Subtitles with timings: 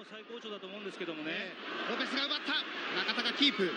[0.00, 1.52] 最高潮だと思うんですけどもね、
[1.90, 2.64] ロペスが奪った
[2.96, 3.68] 中田がキープ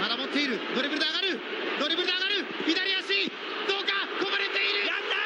[0.00, 1.38] まだ持っているドリブルで上がる
[1.78, 3.30] ドリブルで上がる左足
[3.70, 5.22] どうかこぼれているやった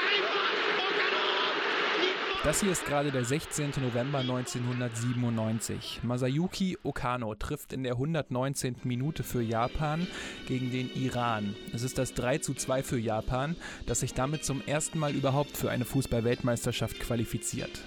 [0.00, 0.48] 最後は
[0.88, 3.72] 岡野 Das hier ist gerade der 16.
[3.82, 6.00] November 1997.
[6.02, 8.76] Masayuki Okano trifft in der 119.
[8.84, 10.06] Minute für Japan
[10.46, 11.54] gegen den Iran.
[11.74, 13.54] Es ist das 3 zu 2 für Japan,
[13.86, 17.82] das sich damit zum ersten Mal überhaupt für eine Fußball-Weltmeisterschaft qualifiziert.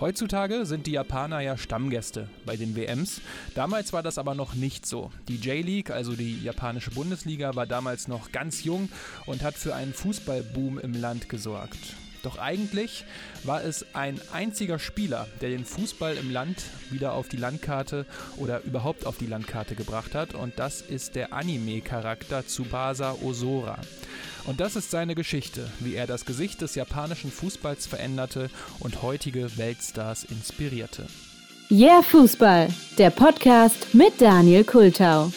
[0.00, 3.20] Heutzutage sind die Japaner ja Stammgäste bei den WMs.
[3.54, 5.12] Damals war das aber noch nicht so.
[5.28, 8.88] Die J-League, also die japanische Bundesliga, war damals noch ganz jung
[9.26, 11.96] und hat für einen Fußballboom im Land gesorgt.
[12.22, 13.04] Doch eigentlich
[13.44, 18.06] war es ein einziger Spieler, der den Fußball im Land wieder auf die Landkarte
[18.38, 20.34] oder überhaupt auf die Landkarte gebracht hat.
[20.34, 23.78] Und das ist der Anime-Charakter Tsubasa Osora.
[24.46, 29.56] Und das ist seine Geschichte, wie er das Gesicht des japanischen Fußballs veränderte und heutige
[29.56, 31.06] Weltstars inspirierte.
[31.70, 35.30] Yeah Fußball, der Podcast mit Daniel Kultau.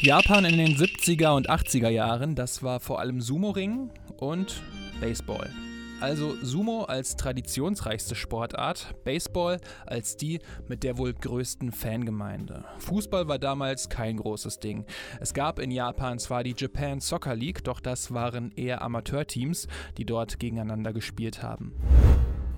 [0.00, 4.62] Japan in den 70er und 80er Jahren, das war vor allem Sumo-Ring und
[5.00, 5.50] Baseball.
[5.98, 12.64] Also Sumo als traditionsreichste Sportart, Baseball als die mit der wohl größten Fangemeinde.
[12.80, 14.84] Fußball war damals kein großes Ding.
[15.20, 20.04] Es gab in Japan zwar die Japan Soccer League, doch das waren eher Amateurteams, die
[20.04, 21.72] dort gegeneinander gespielt haben.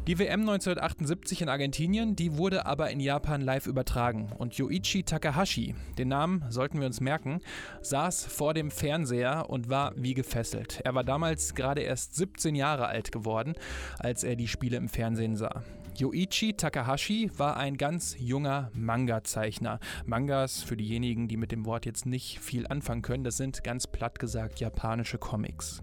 [0.09, 4.31] Die WM 1978 in Argentinien, die wurde aber in Japan live übertragen.
[4.39, 7.41] Und Yoichi Takahashi, den Namen sollten wir uns merken,
[7.83, 10.81] saß vor dem Fernseher und war wie gefesselt.
[10.83, 13.53] Er war damals gerade erst 17 Jahre alt geworden,
[13.99, 15.63] als er die Spiele im Fernsehen sah.
[15.99, 19.79] Yoichi Takahashi war ein ganz junger Manga-Zeichner.
[20.07, 23.87] Mangas, für diejenigen, die mit dem Wort jetzt nicht viel anfangen können, das sind ganz
[23.87, 25.83] platt gesagt japanische Comics.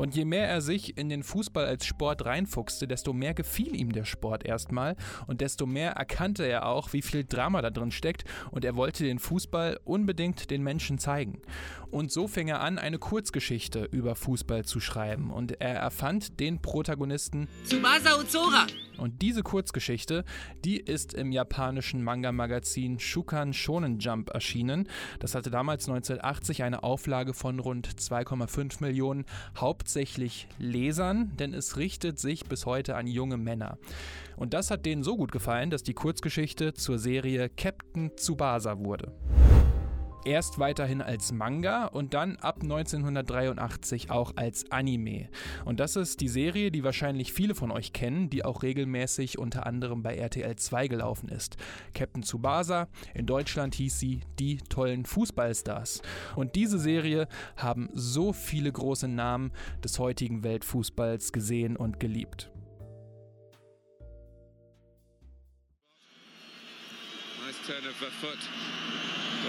[0.00, 3.92] Und je mehr er sich in den Fußball als Sport reinfuchste, desto mehr gefiel ihm
[3.92, 8.24] der Sport erstmal und desto mehr erkannte er auch, wie viel Drama da drin steckt
[8.50, 11.42] und er wollte den Fußball unbedingt den Menschen zeigen.
[11.90, 16.62] Und so fing er an, eine Kurzgeschichte über Fußball zu schreiben und er erfand den
[16.62, 18.66] Protagonisten Tsubasa Ozora.
[18.96, 20.24] Und diese Kurzgeschichte,
[20.64, 24.88] die ist im japanischen Manga-Magazin Shukan Shonen Jump erschienen.
[25.18, 29.24] Das hatte damals 1980 eine Auflage von rund 2,5 Millionen,
[29.56, 33.78] hauptsächlich Lesern, denn es richtet sich bis heute an junge Männer.
[34.36, 39.12] Und das hat denen so gut gefallen, dass die Kurzgeschichte zur Serie Captain Tsubasa wurde.
[40.24, 45.30] Erst weiterhin als Manga und dann ab 1983 auch als Anime.
[45.64, 49.66] Und das ist die Serie, die wahrscheinlich viele von euch kennen, die auch regelmäßig unter
[49.66, 51.56] anderem bei RTL 2 gelaufen ist.
[51.94, 56.02] Captain Tsubasa, in Deutschland hieß sie Die tollen Fußballstars.
[56.36, 57.26] Und diese Serie
[57.56, 62.50] haben so viele große Namen des heutigen Weltfußballs gesehen und geliebt.
[67.46, 68.38] Nice turn of the foot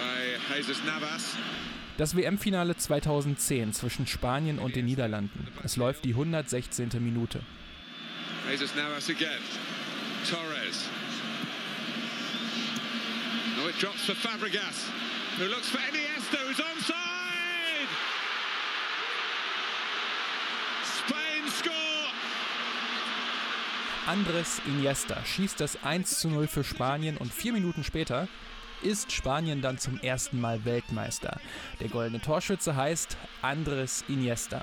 [0.02, 1.36] by Jesus Navas.
[1.98, 5.48] Das WM-Finale 2010 zwischen Spanien und den Niederlanden.
[5.64, 6.90] Es läuft die 116.
[7.00, 7.42] Minute.
[8.50, 9.42] Jesus Navas again.
[10.28, 10.90] Torres.
[13.64, 14.90] Oh, it drops for Fabregas,
[15.38, 17.90] who looks for Iniesta, who's onside!
[20.84, 22.10] Spain score!
[24.08, 28.28] Andres Iniesta schießt das 1 zu 0 für Spanien und vier Minuten später
[28.84, 31.40] ist Spanien dann zum ersten Mal Weltmeister.
[31.80, 34.62] Der goldene Torschütze heißt Andres Iniesta.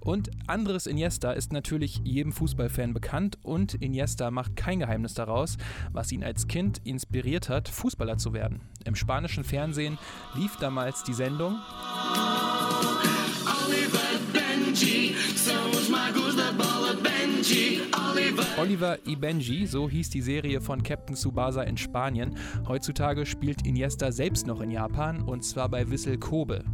[0.00, 5.56] Und Andres Iniesta ist natürlich jedem Fußballfan bekannt und Iniesta macht kein Geheimnis daraus,
[5.92, 8.60] was ihn als Kind inspiriert hat, Fußballer zu werden.
[8.84, 9.98] Im spanischen Fernsehen
[10.36, 11.58] lief damals die Sendung
[13.66, 13.98] Oliver
[14.72, 15.65] y
[19.14, 22.36] Benji, so hieß die Serie von Captain Tsubasa in Spanien.
[22.66, 26.64] Heutzutage spielt Iniesta selbst noch in Japan und zwar bei Wissel Kobe.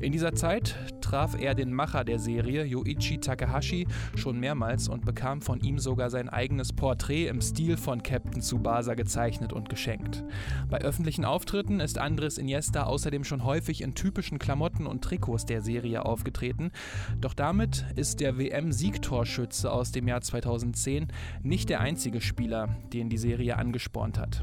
[0.00, 5.42] In dieser Zeit traf er den Macher der Serie, Yoichi Takahashi, schon mehrmals und bekam
[5.42, 10.24] von ihm sogar sein eigenes Porträt im Stil von Captain Tsubasa gezeichnet und geschenkt.
[10.70, 15.62] Bei öffentlichen Auftritten ist Andres Iniesta außerdem schon häufig in typischen Klamotten und Trikots der
[15.62, 16.70] Serie aufgetreten.
[17.20, 21.08] Doch damit ist der WM-Siegtorschütze aus dem Jahr 2010
[21.42, 24.42] nicht der einzige Spieler, den die Serie angespornt hat.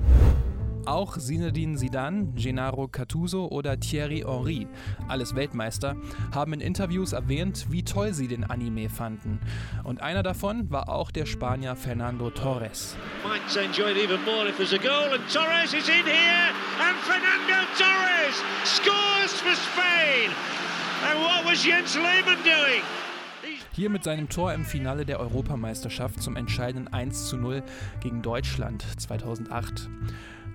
[0.85, 4.67] Auch Zinedine Zidane, Gennaro Cattuso oder Thierry Henry,
[5.07, 5.95] alles Weltmeister,
[6.33, 9.39] haben in Interviews erwähnt, wie toll sie den Anime fanden.
[9.83, 12.97] Und einer davon war auch der Spanier Fernando Torres.
[17.03, 18.35] Fernando Torres
[18.65, 20.31] scores for Spain.
[21.09, 22.81] And what was Jens Lehmann doing?
[23.73, 27.63] Hier mit seinem Tor im Finale der Europameisterschaft zum entscheidenden 1 zu 0
[28.01, 29.89] gegen Deutschland 2008.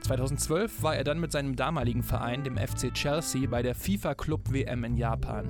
[0.02, 4.52] 2012 war er dann mit seinem damaligen Verein, dem FC Chelsea, bei der FIFA Club
[4.52, 5.48] WM in Japan.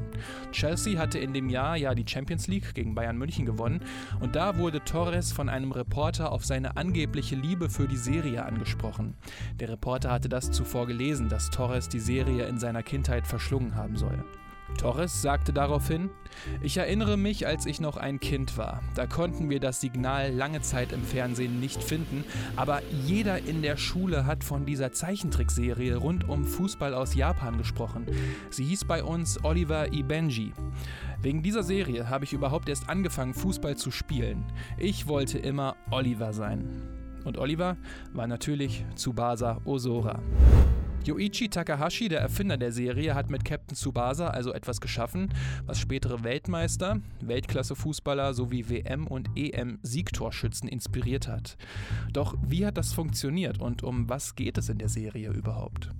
[0.52, 3.80] Chelsea hatte in dem Jahr ja die Champions League gegen Bayern München gewonnen
[4.20, 9.16] und da wurde Torres von einem Reporter auf seine angebliche Liebe für die Serie angesprochen.
[9.58, 13.96] Der Reporter hatte das zuvor gelesen, dass Torres die Serie in seiner Kindheit verschlungen haben
[13.96, 14.24] soll.
[14.78, 16.10] Torres sagte daraufhin,
[16.60, 18.82] ich erinnere mich, als ich noch ein Kind war.
[18.94, 22.24] Da konnten wir das Signal lange Zeit im Fernsehen nicht finden,
[22.56, 28.06] aber jeder in der Schule hat von dieser Zeichentrickserie rund um Fußball aus Japan gesprochen.
[28.50, 30.52] Sie hieß bei uns Oliver Ibenji.
[31.22, 34.44] Wegen dieser Serie habe ich überhaupt erst angefangen, Fußball zu spielen.
[34.78, 36.68] Ich wollte immer Oliver sein.
[37.24, 37.76] Und Oliver
[38.12, 40.20] war natürlich Tsubasa Osora.
[41.06, 45.32] Yoichi Takahashi, der Erfinder der Serie, hat mit Captain Tsubasa also etwas geschaffen,
[45.64, 51.56] was spätere Weltmeister, Weltklasse-Fußballer sowie WM- und EM-Siegtorschützen inspiriert hat.
[52.12, 55.90] Doch wie hat das funktioniert und um was geht es in der Serie überhaupt?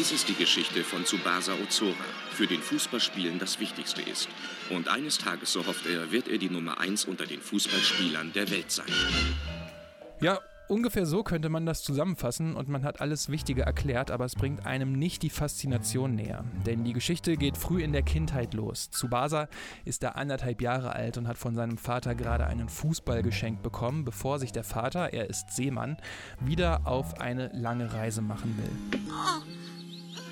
[0.00, 1.92] Dies ist die Geschichte von Tsubasa Ozora,
[2.30, 4.30] für den Fußballspielen das Wichtigste ist.
[4.70, 8.50] Und eines Tages, so hofft er, wird er die Nummer 1 unter den Fußballspielern der
[8.50, 8.86] Welt sein.
[10.22, 10.38] Ja,
[10.68, 14.64] ungefähr so könnte man das zusammenfassen und man hat alles Wichtige erklärt, aber es bringt
[14.64, 16.46] einem nicht die Faszination näher.
[16.64, 18.88] Denn die Geschichte geht früh in der Kindheit los.
[18.88, 19.48] Tsubasa
[19.84, 24.06] ist da anderthalb Jahre alt und hat von seinem Vater gerade einen Fußball geschenkt bekommen,
[24.06, 25.98] bevor sich der Vater, er ist Seemann,
[26.40, 29.00] wieder auf eine lange Reise machen will.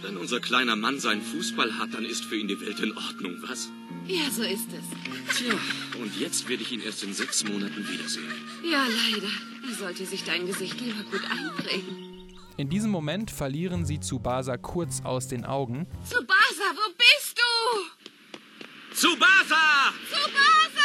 [0.03, 3.37] Wenn unser kleiner Mann seinen Fußball hat, dann ist für ihn die Welt in Ordnung,
[3.43, 3.69] was?
[4.07, 5.37] Ja, so ist es.
[5.37, 5.55] Tja,
[6.01, 8.33] und jetzt werde ich ihn erst in sechs Monaten wiedersehen.
[8.65, 9.29] Ja, leider.
[9.69, 12.09] Er sollte sich dein Gesicht lieber gut einprägen.
[12.57, 18.95] In diesem Moment verlieren sie Tsubasa kurz aus den Augen Tsubasa, wo bist du?
[18.95, 19.93] Tsubasa!
[20.11, 20.78] Tsubasa!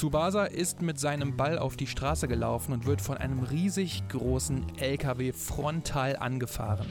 [0.00, 4.64] Tsubasa ist mit seinem Ball auf die Straße gelaufen und wird von einem riesig großen
[4.78, 6.86] LKW frontal angefahren.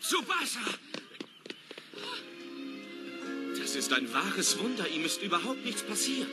[0.00, 0.60] Tsubasa!
[3.58, 4.88] Das ist ein wahres Wunder.
[4.88, 6.30] Ihm ist überhaupt nichts passiert.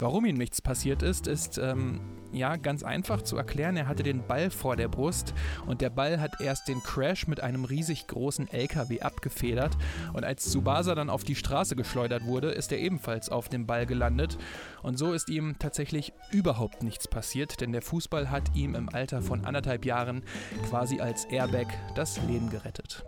[0.00, 2.00] Warum ihm nichts passiert ist, ist ähm,
[2.32, 3.76] ja ganz einfach zu erklären.
[3.76, 5.34] Er hatte den Ball vor der Brust
[5.66, 9.76] und der Ball hat erst den Crash mit einem riesig großen LKW abgefedert.
[10.14, 13.84] Und als Tsubasa dann auf die Straße geschleudert wurde, ist er ebenfalls auf dem Ball
[13.84, 14.38] gelandet.
[14.82, 19.20] Und so ist ihm tatsächlich überhaupt nichts passiert, denn der Fußball hat ihm im Alter
[19.20, 20.22] von anderthalb Jahren
[20.70, 23.04] quasi als Airbag das Leben gerettet.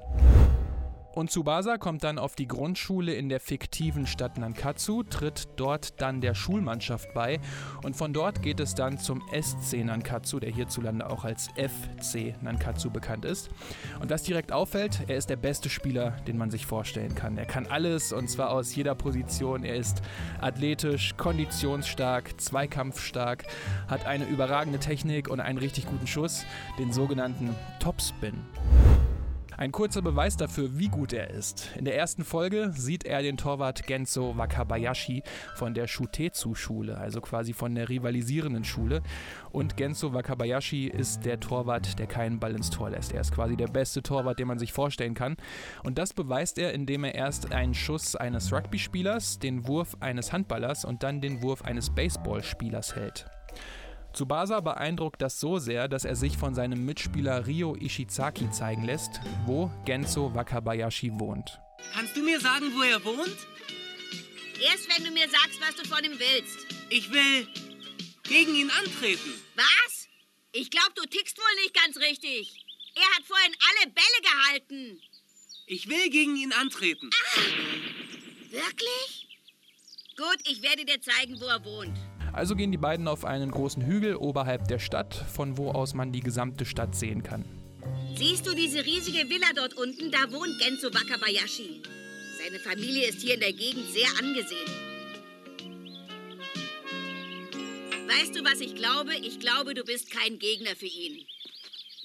[1.15, 6.21] Und Tsubasa kommt dann auf die Grundschule in der fiktiven Stadt Nankatsu, tritt dort dann
[6.21, 7.39] der Schulmannschaft bei
[7.83, 12.91] und von dort geht es dann zum SC Nankatsu, der hierzulande auch als FC Nankatsu
[12.91, 13.51] bekannt ist.
[14.01, 17.37] Und was direkt auffällt, er ist der beste Spieler, den man sich vorstellen kann.
[17.37, 19.65] Er kann alles und zwar aus jeder Position.
[19.65, 20.01] Er ist
[20.41, 23.45] athletisch, konditionsstark, zweikampfstark,
[23.87, 26.47] hat eine überragende Technik und einen richtig guten Schuss,
[26.79, 28.35] den sogenannten Topspin.
[29.57, 31.71] Ein kurzer Beweis dafür, wie gut er ist.
[31.77, 35.23] In der ersten Folge sieht er den Torwart Genzo Wakabayashi
[35.55, 39.03] von der Shutetsu-Schule, also quasi von der rivalisierenden Schule.
[39.51, 43.13] Und Genzo Wakabayashi ist der Torwart, der keinen Ball ins Tor lässt.
[43.13, 45.37] Er ist quasi der beste Torwart, den man sich vorstellen kann.
[45.85, 50.85] Und das beweist er, indem er erst einen Schuss eines Rugby-Spielers, den Wurf eines Handballers
[50.85, 53.27] und dann den Wurf eines Baseballspielers hält.
[54.13, 59.21] Tsubasa beeindruckt das so sehr, dass er sich von seinem Mitspieler Ryo Ishizaki zeigen lässt,
[59.47, 61.59] wo Genzo Wakabayashi wohnt.
[61.95, 63.37] Kannst du mir sagen, wo er wohnt?
[64.61, 66.67] Erst wenn du mir sagst, was du von ihm willst.
[66.91, 67.49] Ich will
[68.25, 69.33] gegen ihn antreten.
[69.57, 70.09] Was?
[70.53, 72.65] Ich glaube, du tickst wohl nicht ganz richtig.
[72.95, 75.01] Er hat vorhin alle Bälle gehalten.
[75.67, 77.09] Ich will gegen ihn antreten.
[78.51, 79.29] Wirklich?
[80.17, 81.97] Gut, ich werde dir zeigen, wo er wohnt.
[82.33, 86.13] Also gehen die beiden auf einen großen Hügel oberhalb der Stadt, von wo aus man
[86.13, 87.45] die gesamte Stadt sehen kann.
[88.17, 90.11] Siehst du diese riesige Villa dort unten?
[90.11, 91.83] Da wohnt Genzo Wakabayashi.
[92.43, 94.71] Seine Familie ist hier in der Gegend sehr angesehen.
[98.09, 99.15] Weißt du, was ich glaube?
[99.23, 101.25] Ich glaube, du bist kein Gegner für ihn.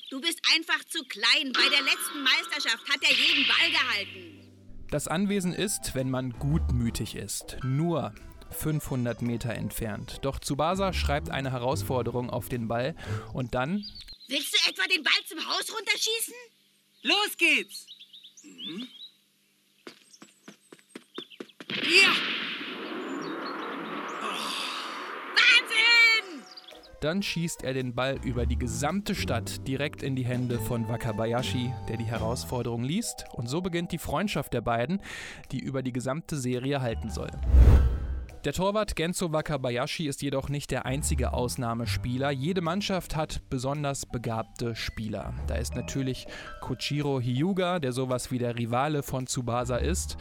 [0.09, 1.51] Du bist einfach zu klein.
[1.53, 4.87] Bei der letzten Meisterschaft hat er jeden Ball gehalten.
[4.89, 8.13] Das Anwesen ist, wenn man gutmütig ist, nur
[8.51, 10.19] 500 Meter entfernt.
[10.21, 12.95] Doch Tsubasa schreibt eine Herausforderung auf den Ball
[13.33, 13.83] und dann.
[14.27, 16.33] Willst du etwa den Ball zum Haus runterschießen?
[17.03, 17.85] Los geht's!
[18.43, 18.87] Mhm.
[21.69, 22.11] Ja!
[25.35, 26.43] Wahnsinn!
[26.99, 31.71] Dann schießt er den Ball über die gesamte Stadt direkt in die Hände von Wakabayashi,
[31.87, 33.25] der die Herausforderung liest.
[33.33, 35.01] Und so beginnt die Freundschaft der beiden,
[35.51, 37.29] die über die gesamte Serie halten soll.
[38.47, 42.31] Der Torwart Genzo Wakabayashi ist jedoch nicht der einzige Ausnahmespieler.
[42.31, 45.33] Jede Mannschaft hat besonders begabte Spieler.
[45.47, 46.27] Da ist natürlich
[46.61, 50.15] Kochiro Hyuga, der sowas wie der Rivale von Tsubasa ist.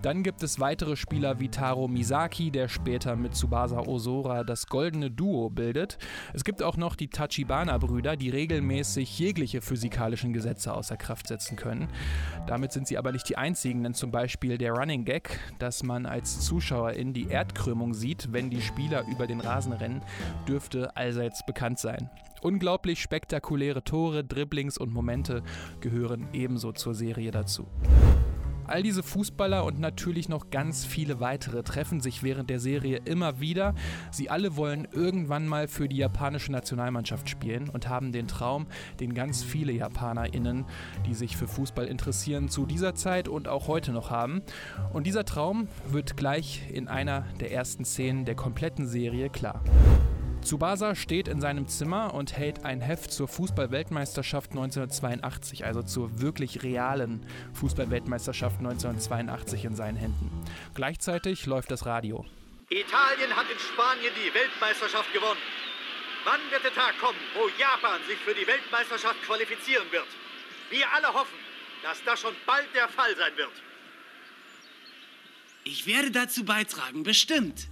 [0.00, 5.10] Dann gibt es weitere Spieler wie Taro Misaki, der später mit Tsubasa Osora das goldene
[5.10, 5.98] Duo bildet.
[6.34, 11.88] Es gibt auch noch die Tachibana-Brüder, die regelmäßig jegliche physikalischen Gesetze außer Kraft setzen können.
[12.46, 16.06] Damit sind sie aber nicht die einzigen, denn zum Beispiel der Running Gag, dass man
[16.06, 20.02] als Zuschauer in die Erdkrümmung sieht, wenn die Spieler über den Rasen rennen,
[20.46, 22.10] dürfte allseits bekannt sein.
[22.42, 25.42] Unglaublich spektakuläre Tore, Dribblings und Momente
[25.80, 27.66] gehören ebenso zur Serie dazu.
[28.66, 33.40] All diese Fußballer und natürlich noch ganz viele weitere treffen sich während der Serie immer
[33.40, 33.74] wieder.
[34.10, 38.66] Sie alle wollen irgendwann mal für die japanische Nationalmannschaft spielen und haben den Traum,
[39.00, 40.64] den ganz viele JapanerInnen,
[41.06, 44.42] die sich für Fußball interessieren, zu dieser Zeit und auch heute noch haben.
[44.92, 49.62] Und dieser Traum wird gleich in einer der ersten Szenen der kompletten Serie klar.
[50.46, 56.62] Tsubasa steht in seinem Zimmer und hält ein Heft zur Fußball-Weltmeisterschaft 1982, also zur wirklich
[56.62, 60.30] realen Fußball-Weltmeisterschaft 1982 in seinen Händen.
[60.72, 62.24] Gleichzeitig läuft das Radio.
[62.68, 65.40] Italien hat in Spanien die Weltmeisterschaft gewonnen.
[66.24, 70.06] Wann wird der Tag kommen, wo Japan sich für die Weltmeisterschaft qualifizieren wird?
[70.70, 71.38] Wir alle hoffen,
[71.82, 73.50] dass das schon bald der Fall sein wird.
[75.64, 77.66] Ich werde dazu beitragen, bestimmt.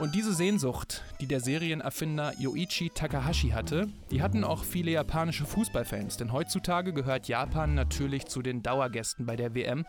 [0.00, 6.16] Und diese Sehnsucht, die der Serienerfinder Yoichi Takahashi hatte, die hatten auch viele japanische Fußballfans,
[6.16, 9.84] denn heutzutage gehört Japan natürlich zu den Dauergästen bei der WM.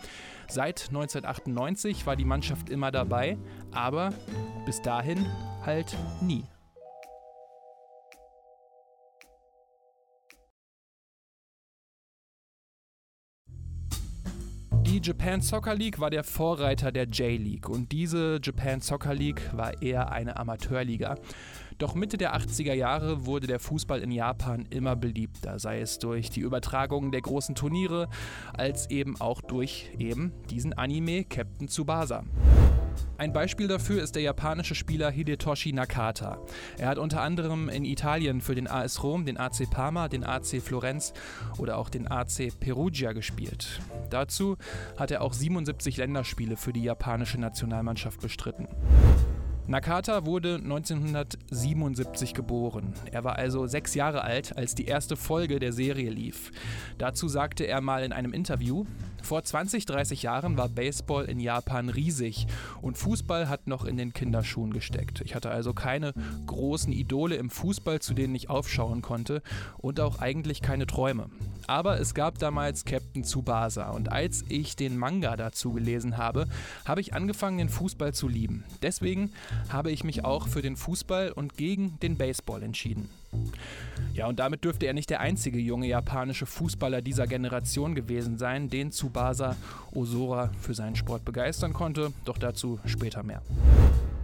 [0.50, 3.38] Seit 1998 war die Mannschaft immer dabei,
[3.72, 4.10] aber
[4.66, 5.26] bis dahin
[5.66, 6.44] halt nie.
[14.92, 19.82] Die Japan Soccer League war der Vorreiter der J-League und diese Japan Soccer League war
[19.82, 21.16] eher eine Amateurliga.
[21.82, 26.30] Doch Mitte der 80er Jahre wurde der Fußball in Japan immer beliebter, sei es durch
[26.30, 28.08] die Übertragung der großen Turniere,
[28.54, 32.24] als eben auch durch eben diesen Anime Captain Tsubasa.
[33.18, 36.38] Ein Beispiel dafür ist der japanische Spieler Hidetoshi Nakata.
[36.78, 40.62] Er hat unter anderem in Italien für den AS Rom, den AC Parma, den AC
[40.62, 41.14] Florenz
[41.58, 43.82] oder auch den AC Perugia gespielt.
[44.12, 44.56] Dazu
[44.98, 48.68] hat er auch 77 Länderspiele für die japanische Nationalmannschaft bestritten.
[49.68, 52.94] Nakata wurde 1977 geboren.
[53.12, 56.52] Er war also sechs Jahre alt, als die erste Folge der Serie lief.
[56.98, 58.86] Dazu sagte er mal in einem Interview,
[59.22, 62.48] vor 20, 30 Jahren war Baseball in Japan riesig
[62.82, 65.22] und Fußball hat noch in den Kinderschuhen gesteckt.
[65.22, 66.14] Ich hatte also keine
[66.48, 69.42] großen Idole im Fußball, zu denen ich aufschauen konnte
[69.78, 71.30] und auch eigentlich keine Träume.
[71.68, 76.48] Aber es gab damals Captain Tsubasa und als ich den Manga dazu gelesen habe,
[76.86, 78.64] habe ich angefangen, den Fußball zu lieben.
[78.82, 79.32] Deswegen
[79.70, 83.10] habe ich mich auch für den Fußball und gegen den Baseball entschieden.
[84.14, 88.70] Ja, und damit dürfte er nicht der einzige junge japanische Fußballer dieser Generation gewesen sein,
[88.70, 89.56] den Tsubasa
[89.94, 93.42] Osora für seinen Sport begeistern konnte, doch dazu später mehr.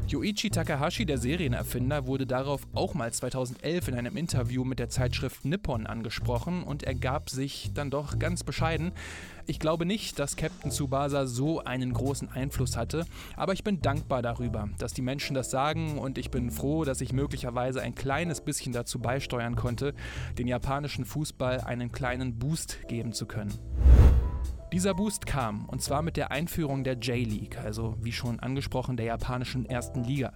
[0.10, 5.44] Yoichi Takahashi, der Serienerfinder, wurde darauf auch mal 2011 in einem Interview mit der Zeitschrift
[5.44, 8.94] Nippon angesprochen und er gab sich dann doch ganz bescheiden.
[9.48, 14.22] Ich glaube nicht, dass Captain Tsubasa so einen großen Einfluss hatte, aber ich bin dankbar
[14.22, 18.40] darüber, dass die Menschen das sagen und ich bin froh, dass ich möglicherweise ein kleines
[18.40, 19.94] bisschen dazu beisteuern konnte,
[20.38, 23.54] den japanischen Fußball einen kleinen Boost geben zu können.
[24.74, 29.06] Dieser Boost kam, und zwar mit der Einführung der J-League, also wie schon angesprochen der
[29.06, 30.34] japanischen ersten Liga.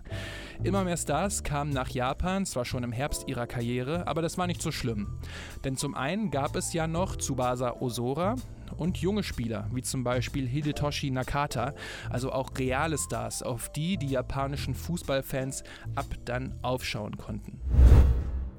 [0.64, 4.48] Immer mehr Stars kamen nach Japan, zwar schon im Herbst ihrer Karriere, aber das war
[4.48, 5.20] nicht so schlimm.
[5.66, 8.36] Denn zum einen gab es ja noch Tsubasa Osora
[8.78, 11.74] und junge Spieler, wie zum Beispiel Hidetoshi Nakata,
[12.10, 15.64] also auch reale Stars, auf die die japanischen Fußballfans
[15.96, 17.60] ab dann aufschauen konnten.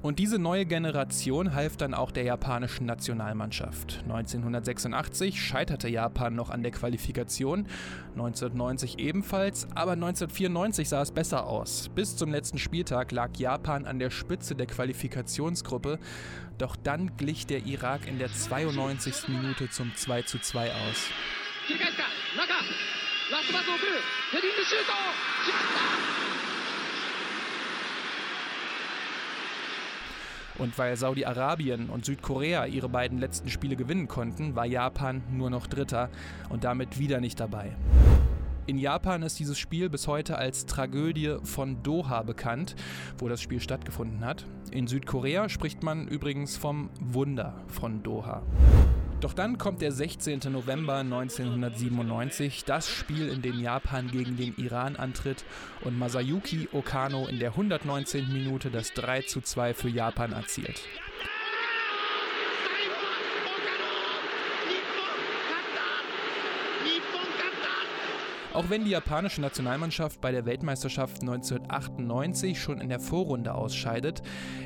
[0.03, 4.01] Und diese neue Generation half dann auch der japanischen Nationalmannschaft.
[4.03, 7.67] 1986 scheiterte Japan noch an der Qualifikation,
[8.09, 11.89] 1990 ebenfalls, aber 1994 sah es besser aus.
[11.95, 15.99] Bis zum letzten Spieltag lag Japan an der Spitze der Qualifikationsgruppe,
[16.57, 19.29] doch dann glich der Irak in der 92.
[19.29, 21.11] Minute zum 2:2 aus.
[30.59, 35.67] Und weil Saudi-Arabien und Südkorea ihre beiden letzten Spiele gewinnen konnten, war Japan nur noch
[35.67, 36.09] Dritter
[36.49, 37.75] und damit wieder nicht dabei.
[38.65, 42.75] In Japan ist dieses Spiel bis heute als Tragödie von Doha bekannt,
[43.17, 44.45] wo das Spiel stattgefunden hat.
[44.71, 48.41] In Südkorea spricht man übrigens vom Wunder von Doha.
[49.23, 50.41] Doch dann kommt der 16.
[50.51, 55.45] November 1997, das Spiel, in dem Japan gegen den Iran antritt
[55.85, 58.33] und Masayuki Okano in der 119.
[58.33, 60.81] Minute das 3 zu 2 für Japan erzielt.
[68.53, 74.21] Auch wenn die japanische Nationalmannschaft bei der Weltmeisterschaft 1998 schon in der Vorrunde ausscheidet,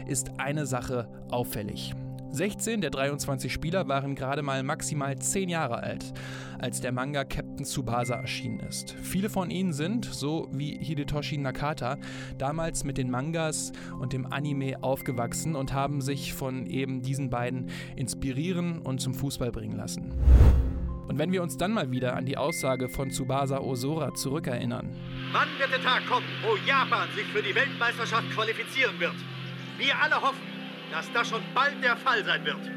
[0.08, 1.94] ist eine Sache auffällig.
[2.32, 6.14] 16 der 23 Spieler waren gerade mal maximal 10 Jahre alt,
[6.60, 8.96] als der Manga Captain Tsubasa erschienen ist.
[9.02, 11.98] Viele von ihnen sind, so wie Hidetoshi Nakata,
[12.38, 17.70] damals mit den Mangas und dem Anime aufgewachsen und haben sich von eben diesen beiden
[17.96, 20.14] inspirieren und zum Fußball bringen lassen.
[21.08, 24.94] Und wenn wir uns dann mal wieder an die Aussage von Tsubasa Osora zurückerinnern.
[25.32, 29.16] Wann wird der Tag kommen, wo Japan sich für die Weltmeisterschaft qualifizieren wird?
[29.78, 30.47] Wir alle hoffen,
[30.92, 32.72] dass das schon bald der Fall sein wird.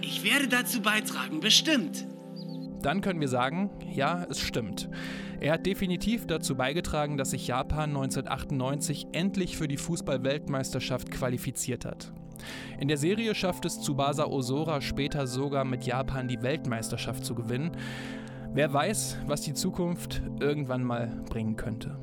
[0.00, 2.06] Ich werde dazu beitragen, bestimmt.
[2.82, 4.88] Dann können wir sagen, ja, es stimmt.
[5.40, 12.12] Er hat definitiv dazu beigetragen, dass sich Japan 1998 endlich für die Fußball-Weltmeisterschaft qualifiziert hat.
[12.78, 17.72] In der Serie schafft es Tsubasa Osora später sogar mit Japan die Weltmeisterschaft zu gewinnen.
[18.52, 21.98] Wer weiß, was die Zukunft irgendwann mal bringen könnte.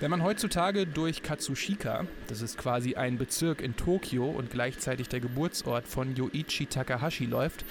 [0.00, 5.18] Wenn man heutzutage durch Katsushika, das ist quasi ein Bezirk in Tokio und gleichzeitig der
[5.18, 7.64] Geburtsort von Yoichi Takahashi läuft,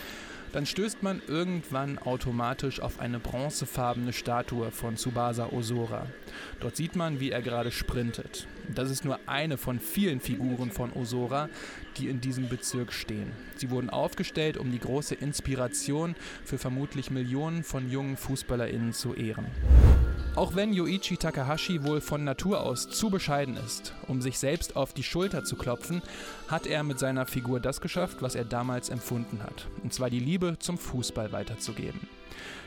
[0.52, 6.08] dann stößt man irgendwann automatisch auf eine bronzefarbene Statue von Tsubasa Osora.
[6.60, 8.46] Dort sieht man, wie er gerade sprintet.
[8.68, 11.48] Das ist nur eine von vielen Figuren von Osora,
[11.96, 13.32] die in diesem Bezirk stehen.
[13.56, 19.46] Sie wurden aufgestellt, um die große Inspiration für vermutlich Millionen von jungen FußballerInnen zu ehren.
[20.38, 24.94] Auch wenn Yoichi Takahashi wohl von Natur aus zu bescheiden ist, um sich selbst auf
[24.94, 26.04] die Schulter zu klopfen,
[26.48, 29.66] hat er mit seiner Figur das geschafft, was er damals empfunden hat.
[29.82, 32.02] Und zwar die Liebe zum Fußball weiterzugeben.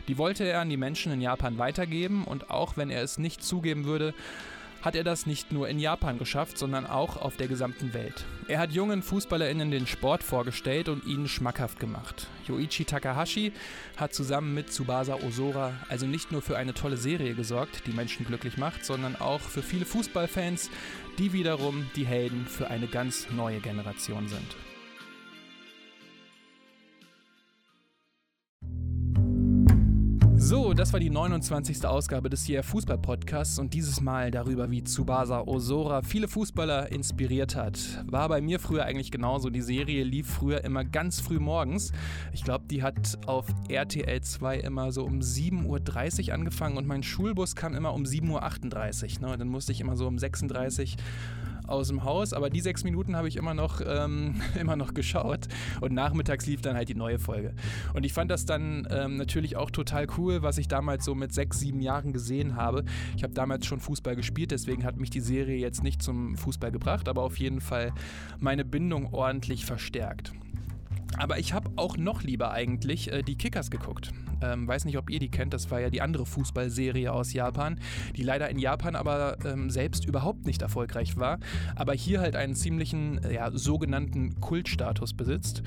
[0.09, 3.45] Die wollte er an die Menschen in Japan weitergeben und auch wenn er es nicht
[3.45, 4.15] zugeben würde,
[4.83, 8.25] hat er das nicht nur in Japan geschafft, sondern auch auf der gesamten Welt.
[8.49, 12.29] Er hat jungen FußballerInnen den Sport vorgestellt und ihnen schmackhaft gemacht.
[12.49, 13.53] Yoichi Takahashi
[13.97, 18.27] hat zusammen mit Tsubasa Osora also nicht nur für eine tolle Serie gesorgt, die Menschen
[18.27, 20.71] glücklich macht, sondern auch für viele Fußballfans,
[21.19, 24.57] die wiederum die Helden für eine ganz neue Generation sind.
[30.75, 31.85] Das war die 29.
[31.85, 37.57] Ausgabe des hier Fußball Podcasts und dieses Mal darüber, wie Tsubasa Osora viele Fußballer inspiriert
[37.57, 37.79] hat.
[38.07, 39.51] War bei mir früher eigentlich genauso.
[39.51, 41.93] Die Serie lief früher immer ganz früh morgens.
[42.33, 47.03] Ich glaube, die hat auf RTL 2 immer so um 7.30 Uhr angefangen und mein
[47.03, 49.29] Schulbus kam immer um 7.38 Uhr.
[49.29, 49.39] Ne?
[49.39, 53.17] Dann musste ich immer so um 36 Uhr aus dem Haus, aber die sechs Minuten
[53.17, 55.49] habe ich immer noch, ähm, immer noch geschaut
[55.81, 57.55] und nachmittags lief dann halt die neue Folge.
[57.95, 61.33] Und ich fand das dann ähm, natürlich auch total cool, was ich damals so mit
[61.33, 62.85] sechs, sieben Jahren gesehen habe.
[63.17, 66.73] Ich habe damals schon Fußball gespielt, deswegen hat mich die Serie jetzt nicht zum Fußball
[66.73, 67.93] gebracht, aber auf jeden Fall
[68.39, 70.33] meine Bindung ordentlich verstärkt.
[71.19, 74.13] Aber ich habe auch noch lieber eigentlich äh, die Kickers geguckt.
[74.43, 75.53] Ähm, weiß nicht, ob ihr die kennt.
[75.53, 77.79] Das war ja die andere Fußballserie aus Japan,
[78.17, 81.39] die leider in Japan aber ähm, selbst überhaupt nicht erfolgreich war,
[81.77, 85.63] aber hier halt einen ziemlichen, ja, sogenannten Kultstatus besitzt.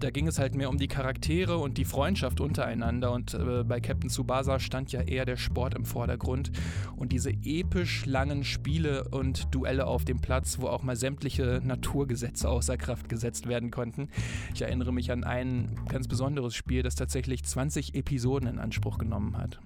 [0.00, 3.80] Da ging es halt mehr um die Charaktere und die Freundschaft untereinander und äh, bei
[3.80, 6.50] Captain Tsubasa stand ja eher der Sport im Vordergrund
[6.96, 12.48] und diese episch langen Spiele und Duelle auf dem Platz, wo auch mal sämtliche Naturgesetze
[12.48, 14.08] außer Kraft gesetzt werden konnten.
[14.54, 19.36] Ich erinnere mich an ein ganz besonderes Spiel, das tatsächlich 20 Episoden in Anspruch genommen
[19.36, 19.60] hat.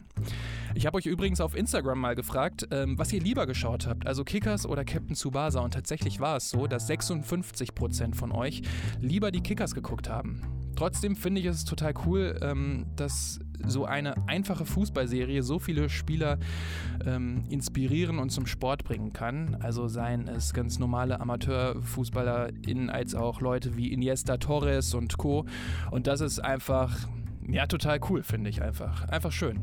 [0.74, 4.24] Ich habe euch übrigens auf Instagram mal gefragt, ähm, was ihr lieber geschaut habt, also
[4.24, 5.60] Kickers oder Captain Tsubasa.
[5.60, 8.62] Und tatsächlich war es so, dass 56% von euch
[9.00, 10.42] lieber die Kickers geguckt haben.
[10.76, 16.38] Trotzdem finde ich es total cool, ähm, dass so eine einfache Fußballserie so viele Spieler
[17.04, 19.56] ähm, inspirieren und zum Sport bringen kann.
[19.60, 25.46] Also seien es ganz normale AmateurfußballerInnen als auch Leute wie Iniesta, Torres und Co.
[25.90, 26.96] Und das ist einfach
[27.48, 29.08] ja, total cool, finde ich einfach.
[29.08, 29.60] Einfach schön.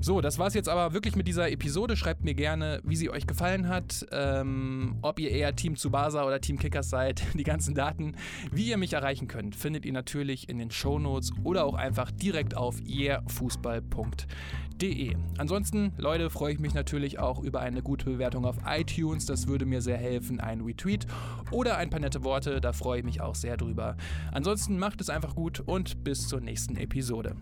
[0.00, 1.96] So, das war's jetzt aber wirklich mit dieser Episode.
[1.96, 6.40] Schreibt mir gerne, wie sie euch gefallen hat, ähm, ob ihr eher Team Tsubasa oder
[6.40, 7.20] Team Kickers seid.
[7.34, 8.14] Die ganzen Daten,
[8.52, 12.56] wie ihr mich erreichen könnt, findet ihr natürlich in den Shownotes oder auch einfach direkt
[12.56, 15.16] auf yeahfußball.de.
[15.36, 19.26] Ansonsten, Leute, freue ich mich natürlich auch über eine gute Bewertung auf iTunes.
[19.26, 20.38] Das würde mir sehr helfen.
[20.38, 21.08] Ein Retweet
[21.50, 23.96] oder ein paar nette Worte, da freue ich mich auch sehr drüber.
[24.30, 27.34] Ansonsten macht es einfach gut und bis zur nächsten Episode.